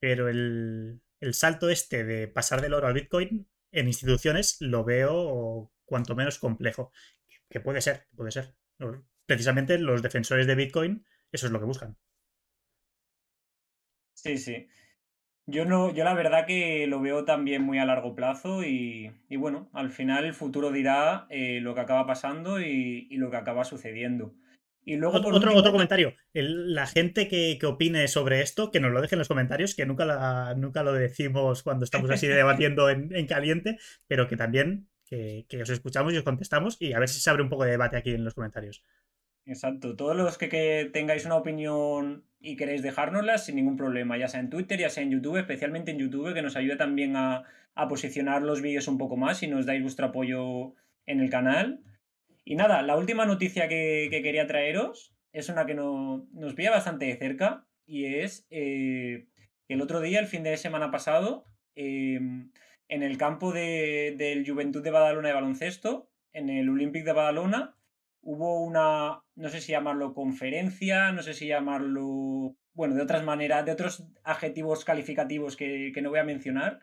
[0.00, 1.00] pero el,
[1.30, 6.92] salto este de pasar del oro al Bitcoin en instituciones lo veo cuanto menos complejo.
[7.48, 8.56] Que puede ser, puede ser.
[9.26, 11.96] Precisamente los defensores de Bitcoin, eso es lo que buscan.
[14.14, 14.68] Sí, sí.
[15.46, 19.68] Yo no, yo la verdad que lo veo también muy a largo plazo y, bueno,
[19.72, 24.34] al final el futuro dirá eh, lo que acaba pasando y, lo que acaba sucediendo.
[24.84, 26.14] Y luego otro, otro, comentario.
[26.32, 30.54] la gente que, opine sobre esto, que nos lo deje en los comentarios, que nunca,
[30.54, 35.62] nunca lo decimos cuando estamos así debatiendo en, en caliente, pero que también que, que,
[35.62, 37.96] os escuchamos y os contestamos y a ver si se abre un poco de debate
[37.96, 38.82] aquí en los comentarios.
[39.46, 39.96] Exacto.
[39.96, 44.50] Todos los que, tengáis una opinión y queréis dejárnosla sin ningún problema, ya sea en
[44.50, 47.44] Twitter, ya sea en YouTube, especialmente en YouTube, que nos ayuda también a,
[47.88, 50.74] posicionar los vídeos un poco más y nos dais vuestro apoyo
[51.06, 51.80] en el canal.
[52.44, 57.16] Y nada, la última noticia que, quería traeros es una que nos pilla bastante de
[57.16, 59.28] cerca y es eh,
[59.66, 62.50] que el otro día, el fin de semana pasado, em,
[62.88, 67.76] en el campo de, del Juventud de Badalona de baloncesto, en el Olympic de Badalona,
[68.22, 73.64] hubo una, no sé si llamarlo conferencia, no sé si llamarlo, bueno, de otras maneras,
[73.64, 76.80] de otros adjetivos calificativos que, no voy a mencionar.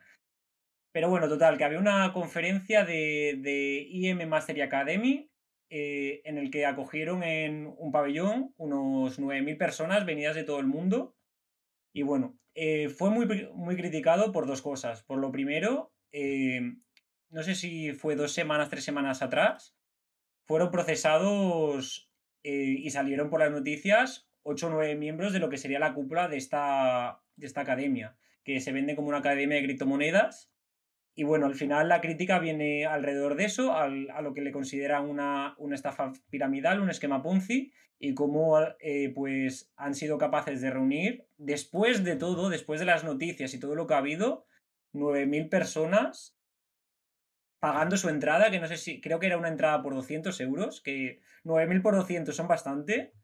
[0.92, 5.30] Pero bueno, total, que había una conferencia de, de IM Mastery Academy
[5.70, 10.66] eh, en el que acogieron en un pabellón unos 9.000 personas venidas de todo el
[10.66, 11.14] mundo.
[11.92, 15.02] Y bueno, eh, fue muy, muy criticado por dos cosas.
[15.02, 16.60] Por lo primero, eh,
[17.30, 19.76] no sé si fue dos semanas, tres semanas atrás,
[20.48, 22.10] fueron procesados
[22.42, 25.92] eh, y salieron por las noticias ocho o nueve miembros de lo que sería la
[25.92, 30.50] cúpula de esta, de esta academia, que se vende como una academia de criptomonedas.
[31.14, 35.04] Y bueno, al final la crítica viene alrededor de eso, a lo que le consideran
[35.04, 40.70] una, una estafa piramidal, un esquema Ponzi, y cómo eh, pues han sido capaces de
[40.70, 44.46] reunir, después de todo, después de las noticias y todo lo que ha habido,
[44.94, 46.37] 9.000 personas
[47.60, 50.80] pagando su entrada, que no sé si, creo que era una entrada por 200 euros,
[50.80, 53.14] que 9.000 por 200 son bastante.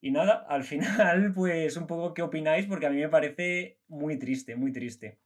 [0.00, 4.18] Y nada, al final, pues un poco qué opináis, porque a mí me parece muy
[4.18, 5.20] triste, muy triste.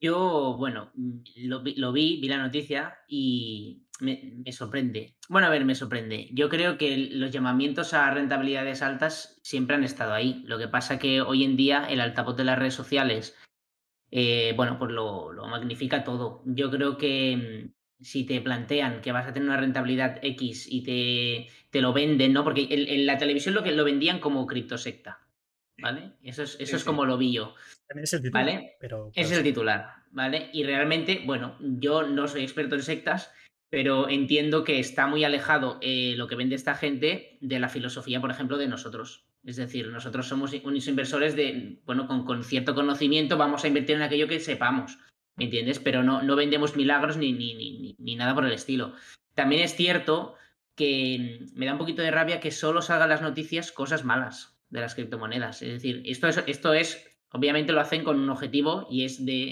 [0.00, 0.90] Yo, bueno,
[1.36, 1.62] lo,
[1.92, 5.14] vi, vi la noticia y me, me, sorprende.
[5.28, 6.28] Bueno, a ver, me sorprende.
[6.32, 10.42] Yo creo que los llamamientos a rentabilidades altas siempre han estado ahí.
[10.44, 13.38] Lo que pasa que hoy en día el altavoz de las redes sociales
[14.14, 16.42] eh, bueno, pues lo, magnifica todo.
[16.44, 20.82] Yo creo que mm, si te plantean que vas a tener una rentabilidad X y
[20.82, 22.44] te, te lo venden, ¿no?
[22.44, 25.20] Porque en, la televisión lo que lo vendían como criptosecta.
[25.78, 26.12] ¿Vale?
[26.22, 27.54] Eso es, eso es como lo vi yo.
[27.88, 28.44] También es el titular.
[28.44, 28.76] ¿Vale?
[28.78, 30.50] Pero, es el titular, ¿vale?
[30.52, 33.32] Y realmente, bueno, yo no soy experto en sectas,
[33.70, 38.20] pero entiendo que está muy alejado eh, lo que vende esta gente de la filosofía,
[38.20, 39.24] por ejemplo, de nosotros.
[39.44, 44.02] Es decir, nosotros somos unos inversores de, bueno, con, cierto conocimiento vamos a invertir en
[44.02, 44.98] aquello que sepamos,
[45.36, 45.80] ¿me entiendes?
[45.80, 48.94] Pero no, no vendemos milagros ni, ni, ni, ni nada por el estilo.
[49.34, 50.36] También es cierto
[50.76, 54.80] que me da un poquito de rabia que solo salgan las noticias cosas malas de
[54.80, 55.62] las criptomonedas.
[55.62, 59.42] Es decir, esto es, esto es obviamente lo hacen con un objetivo y es de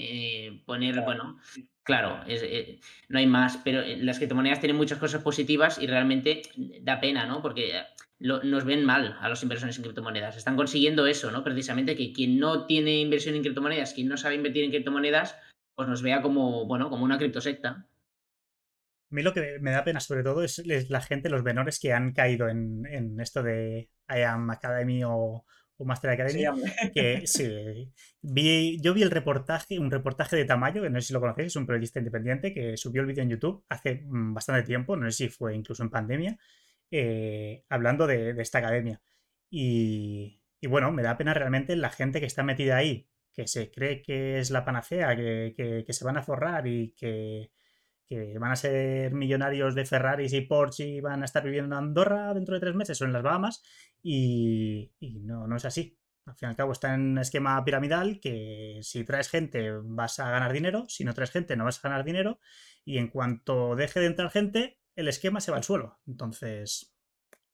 [0.47, 1.39] eh, poner, bueno,
[1.83, 6.43] claro, eh, no hay más, pero las criptomonedas tienen muchas cosas positivas y realmente
[6.81, 7.41] da pena, ¿no?
[7.41, 7.81] Porque
[8.21, 10.37] nos ven mal a los inversores en criptomonedas.
[10.37, 11.43] Están consiguiendo eso, ¿no?
[11.43, 15.35] Precisamente que quien no tiene inversión en criptomonedas, quien no sabe invertir en criptomonedas,
[15.75, 17.69] pues nos vea como, bueno, como una criptosecta.
[17.69, 21.93] A mí lo que me da pena sobre todo es, la gente, los menores que
[21.93, 25.45] han caído en, esto de I Am Academy o,
[25.79, 26.43] Master Academy.
[26.93, 31.13] que sí, vi, yo vi el reportaje, un reportaje de Tamayo, que no sé si
[31.13, 34.61] lo conocéis, es un periodista independiente que subió el vídeo en YouTube hace mm, bastante
[34.61, 36.37] tiempo, no sé si fue incluso en pandemia,
[36.91, 39.01] eh, hablando de, esta academia.
[39.49, 44.01] Y, bueno, me da pena realmente la gente que está metida ahí, que se cree
[44.01, 47.51] que es la panacea, que, se van a forrar y que,
[48.39, 52.33] van a ser millonarios de Ferraris y Porsche y van a estar viviendo en Andorra
[52.33, 53.63] dentro de tres meses o en las Bahamas.
[54.03, 55.97] Y, no, no es así.
[56.25, 60.19] Al fin y al cabo está en un esquema piramidal que si traes gente vas
[60.19, 62.39] a ganar dinero, si no traes gente no vas a ganar dinero
[62.85, 65.99] y en cuanto deje de entrar gente, el esquema se va al suelo.
[66.07, 66.93] Entonces.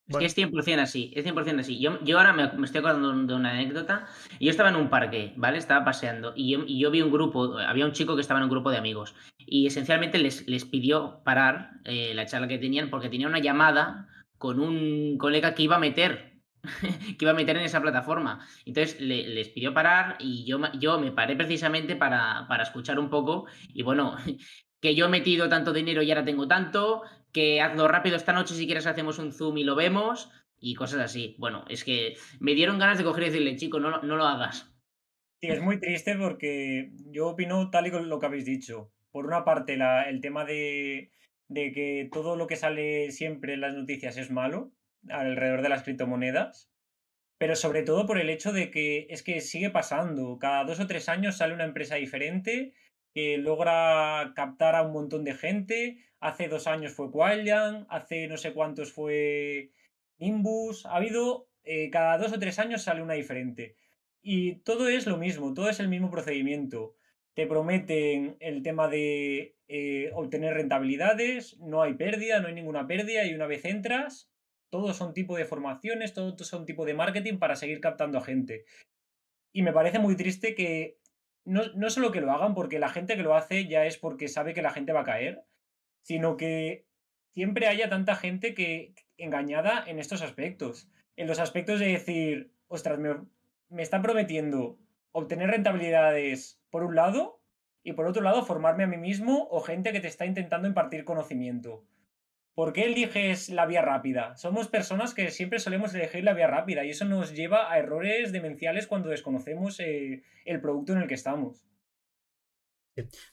[0.07, 1.81] Es que es 100% así, es 100% así.
[1.81, 4.07] Yo, yo ahora me, estoy acordando de una anécdota.
[4.39, 5.57] Yo estaba en un parque, ¿vale?
[5.57, 8.71] Estaba paseando y yo, vi un grupo, había un chico que estaba en un grupo
[8.71, 13.27] de amigos y esencialmente les, les pidió parar eh, la charla que tenían porque tenía
[13.27, 14.07] una llamada
[14.37, 16.37] con un colega que iba a meter
[17.17, 18.45] que iba a meter en esa plataforma.
[18.65, 23.45] Entonces les pidió parar y yo, yo me paré precisamente para, para escuchar un poco
[23.73, 24.15] y bueno,
[24.81, 28.55] que yo he metido tanto dinero y ahora tengo tanto, que hazlo rápido esta noche
[28.55, 31.35] si quieres hacemos un zoom y lo vemos y cosas así.
[31.37, 34.73] Bueno, es que me dieron ganas de coger y decirle, chico, no, no lo hagas.
[35.41, 38.91] Sí, es muy triste porque yo opino tal y con lo que habéis dicho.
[39.11, 41.11] Por una parte, la, el tema de,
[41.47, 44.71] de que todo lo que sale siempre en las noticias es malo
[45.09, 46.71] alrededor de las criptomonedas,
[47.37, 50.39] pero sobre todo por el hecho de que es que sigue pasando.
[50.39, 52.73] Cada dos o tres años sale una empresa diferente
[53.13, 56.03] que logra captar a un montón de gente.
[56.19, 59.71] Hace dos años fue Quailian, hace no sé cuántos fue
[60.17, 60.85] Nimbus.
[60.85, 63.75] Ha habido, eh, cada dos o tres años sale una diferente.
[64.21, 66.95] Y todo es lo mismo, todo es el mismo procedimiento.
[67.35, 73.25] Te prometen el tema de eh, obtener rentabilidades, no hay pérdida, no hay ninguna pérdida
[73.25, 74.31] y una vez entras,
[74.69, 78.65] todos son tipo de formaciones, todos son tipo de marketing para seguir captando a gente.
[79.53, 80.97] Y me parece muy triste que
[81.45, 84.27] no, no solo que lo hagan porque la gente que lo hace ya es porque
[84.27, 85.45] sabe que la gente va a caer,
[86.07, 86.85] sino que
[87.33, 90.89] siempre haya tanta gente que engañada en estos aspectos.
[91.17, 94.79] En los aspectos de decir, ostras, me, están prometiendo
[95.11, 97.41] obtener rentabilidades por un lado
[97.83, 101.03] y por otro lado formarme a mí mismo o gente que te está intentando impartir
[101.03, 101.83] conocimiento.
[102.55, 104.37] ¿Por qué eliges la vía rápida?
[104.37, 108.31] Somos personas que siempre solemos elegir la vía rápida y eso nos lleva a errores
[108.31, 111.67] demenciales cuando desconocemos eh, el producto en el que estamos.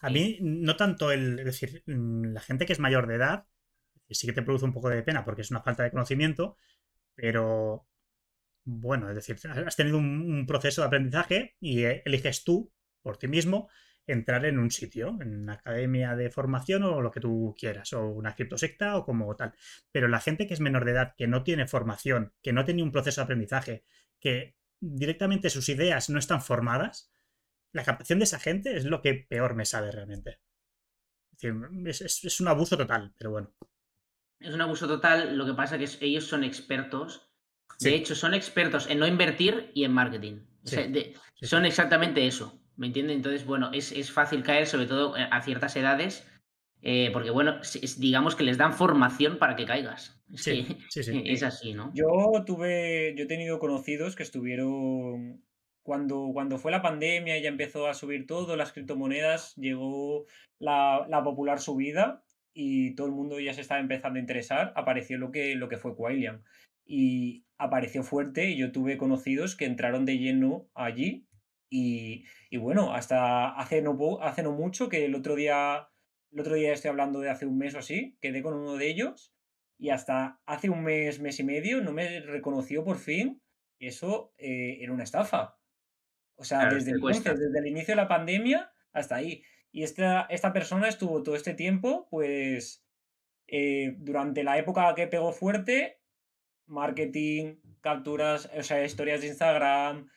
[0.00, 1.38] A mí, no tanto el.
[1.38, 3.46] Es decir, mm, la gente que es mayor de edad,
[4.10, 6.56] sí que te produce un poco de pena porque es una falta de conocimiento,
[7.14, 7.86] pero.
[8.66, 12.72] Bueno, es decir, has tenido un proceso de aprendizaje y eh, eliges tú,
[13.02, 13.68] por ti mismo,
[14.06, 18.06] entrar en un sitio, en una academia de formación o lo que tú quieras, o
[18.08, 19.54] una criptosecta o como tal.
[19.92, 22.82] Pero la gente que es menor de edad, que no tiene formación, que no tiene
[22.82, 23.84] un proceso de aprendizaje,
[24.20, 27.13] que directamente sus ideas no están formadas,
[27.74, 30.38] la captación de esa gente es lo que peor me sabe realmente.
[31.84, 33.52] Es, un abuso total, pero bueno.
[34.38, 37.28] Es un abuso total, lo que pasa es que ellos son expertos.
[37.80, 40.46] De hecho, son expertos en no invertir y en marketing.
[41.42, 42.60] son exactamente eso.
[42.76, 43.16] ¿Me entiendes?
[43.16, 46.26] Entonces, bueno, es, fácil caer, sobre todo eh, a ciertas edades,
[46.82, 47.60] eh, porque, bueno,
[47.98, 50.22] digamos que les dan formación para que caigas.
[50.34, 51.22] sí, sí, sí.
[51.26, 51.92] Es así, ¿no?
[51.94, 52.06] Yo
[52.46, 55.42] tuve, yo he tenido conocidos que estuvieron
[55.84, 60.26] cuando, cuando fue la pandemia y ya empezó a subir todo, las criptomonedas, llegó
[60.58, 65.30] la, popular subida y todo el mundo ya se estaba empezando a interesar, apareció lo
[65.30, 66.42] que, lo que fue Quailian.
[66.86, 71.26] Y apareció fuerte y yo tuve conocidos que entraron de lleno allí
[71.70, 72.24] y,
[72.56, 75.88] bueno, hasta hace no, hace no mucho que el otro día,
[76.32, 78.88] el otro día estoy hablando de hace un mes o así, quedé con uno de
[78.88, 79.34] ellos
[79.78, 83.42] y hasta hace un mes, mes y medio no me reconoció por fin
[83.78, 85.56] eso eh, era una estafa.
[86.36, 89.42] O sea, desde, desde el inicio de la pandemia hasta ahí.
[89.70, 92.84] Y esta, esta persona estuvo todo este tiempo, pues,
[93.46, 96.00] eh, durante la época que pegó fuerte,
[96.66, 100.08] marketing, capturas, o sea, historias de Instagram,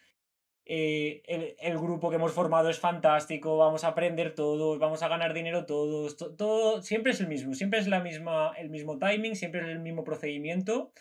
[0.69, 1.23] eh,
[1.59, 5.65] el, grupo que hemos formado es fantástico, vamos a aprender todos, vamos a ganar dinero
[5.65, 9.67] todos, todo, siempre es el mismo, siempre es la misma, el mismo timing, siempre es
[9.67, 10.91] el mismo procedimiento.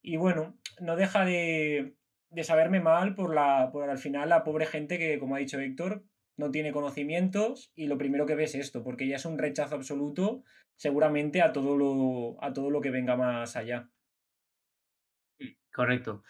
[0.00, 1.94] Y bueno, no deja de,
[2.32, 5.58] de saberme mal por, la, por al final la pobre gente que, como ha dicho
[5.58, 6.04] Héctor,
[6.36, 9.74] no tiene conocimientos y lo primero que ve es esto, porque ya es un rechazo
[9.74, 10.42] absoluto
[10.76, 13.88] seguramente a todo lo, a todo lo que venga más allá.
[15.72, 16.22] Correcto.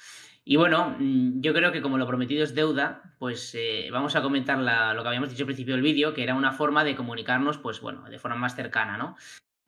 [0.45, 4.23] Y bueno, mm, yo creo que como lo prometido es deuda, pues eh, vamos a
[4.23, 7.59] comentar lo que habíamos dicho al principio del vídeo, que era una forma de comunicarnos,
[7.59, 9.17] pues bueno, de forma más cercana, ¿no?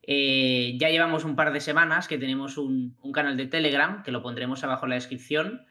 [0.06, 4.22] Eh, ya llevamos un par de semanas que tenemos un, canal de Telegram, que lo
[4.22, 5.66] pondremos abajo en la descripción.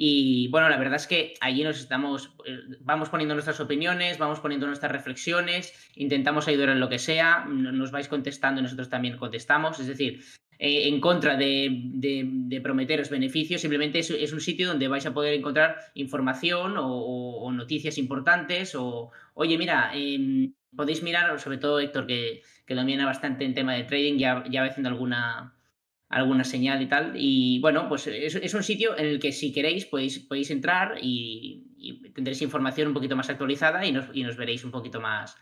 [0.00, 4.38] Y bueno, la verdad es que allí nos estamos, eh, vamos poniendo nuestras opiniones, vamos
[4.38, 9.16] poniendo nuestras reflexiones, intentamos ayudar en lo que sea, nos vais contestando y nosotros también
[9.16, 9.80] contestamos.
[9.80, 10.20] Es decir,
[10.60, 15.78] eh, en contra de, prometeros beneficios, simplemente es, un sitio donde vais a poder encontrar
[15.94, 23.04] información o, noticias importantes o, oye, mira, em, podéis mirar, sobre todo Héctor, que, domina
[23.04, 25.57] bastante en tema de trading, ya, ya va haciendo alguna,
[26.08, 27.12] alguna señal y tal.
[27.16, 32.10] Y bueno, pues es, un sitio en el que si queréis podéis, podéis entrar y,
[32.14, 35.36] tendréis información un poquito más actualizada y nos, y nos veréis un poquito más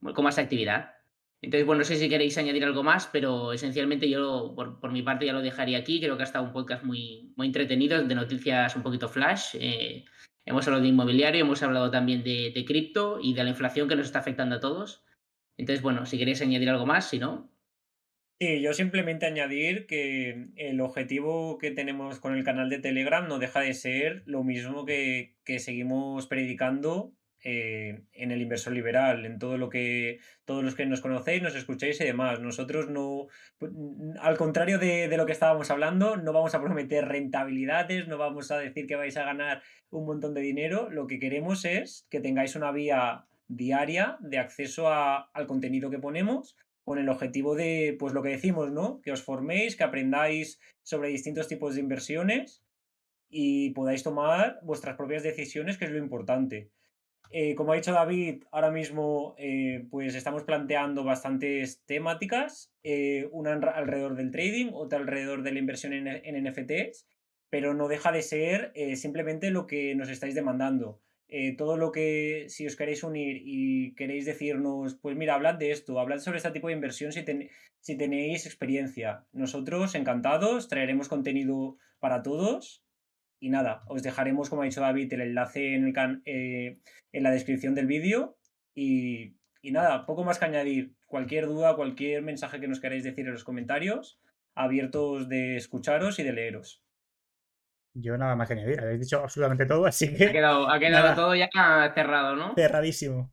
[0.00, 0.94] con más actividad.
[1.40, 5.26] Entonces, bueno, no sé si queréis añadir algo más, pero esencialmente yo por, mi parte
[5.26, 6.00] ya lo dejaría aquí.
[6.00, 9.54] Creo que ha estado un podcast muy, muy entretenido, de noticias un poquito flash.
[9.54, 10.04] Eh,
[10.44, 13.94] hemos hablado de inmobiliario, hemos hablado también de, de cripto y de la inflación que
[13.94, 15.04] nos está afectando a todos.
[15.56, 17.52] Entonces, bueno, si queréis añadir algo más, si no.
[18.40, 23.40] Sí, yo simplemente añadir que el objetivo que tenemos con el canal de Telegram no
[23.40, 27.12] deja de ser lo mismo que, que seguimos predicando
[27.44, 31.54] eh, en el inversor liberal, en todo lo que todos los que nos conocéis, nos
[31.54, 32.40] escucháis y demás.
[32.40, 33.26] Nosotros no,
[33.58, 33.72] pues,
[34.20, 38.58] al contrario de, lo que estábamos hablando, no vamos a prometer rentabilidades, no vamos a
[38.58, 40.90] decir que vais a ganar un montón de dinero.
[40.90, 46.56] Lo que queremos es que tengáis una vía diaria de acceso al contenido que ponemos
[46.88, 49.02] con el objetivo de, pues lo que decimos, ¿no?
[49.02, 52.64] Que os forméis, que aprendáis sobre distintos tipos de inversiones
[53.28, 56.70] y podáis tomar vuestras propias decisiones, que es lo importante.
[57.30, 63.52] Eh, como ha dicho David, ahora mismo eh, pues estamos planteando bastantes temáticas, eh, una
[63.52, 67.06] alrededor del trading, otra alrededor de la inversión en, en NFTs,
[67.50, 71.02] pero no deja de ser simplemente lo que nos estáis demandando.
[71.56, 76.00] Todo lo que, si os queréis unir y queréis decirnos, pues mira, hablad de esto,
[76.00, 77.24] hablad sobre este tipo de inversión si,
[77.80, 79.26] si tenéis experiencia.
[79.32, 82.82] Nosotros, encantados, traeremos contenido para todos
[83.40, 86.78] y nada, os dejaremos, como ha dicho David, el enlace en, el eh,
[87.12, 88.36] en la descripción del vídeo.
[88.74, 90.94] Y, nada, poco más que añadir.
[91.06, 94.20] Cualquier duda, cualquier mensaje que nos queráis decir en los comentarios,
[94.54, 96.82] abiertos de escucharos y de leeros.
[98.00, 100.26] Yo nada más que añadir, habéis dicho absolutamente todo, así que.
[100.26, 101.48] Ha quedado, ha quedado todo ya
[101.94, 102.54] cerrado, ¿no?
[102.54, 103.32] Cerradísimo.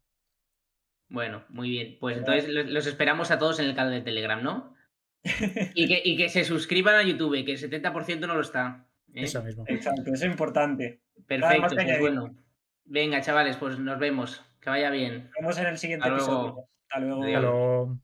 [1.09, 1.97] Bueno, muy bien.
[1.99, 4.76] Pues entonces los esperamos a todos en el canal de Telegram, ¿no?
[5.76, 8.88] y, que, y que se suscriban a YouTube, que el 70% no lo está.
[9.13, 9.24] ¿Eh?
[9.24, 9.63] Eso mismo.
[9.68, 11.01] Exacto, eso es importante.
[11.28, 12.36] Perfecto, pues bueno.
[12.86, 14.43] Venga, chavales, pues nos vemos.
[14.59, 15.26] Que vaya bien.
[15.26, 16.68] Nos vemos en el siguiente episodio.
[16.89, 17.99] Hasta luego.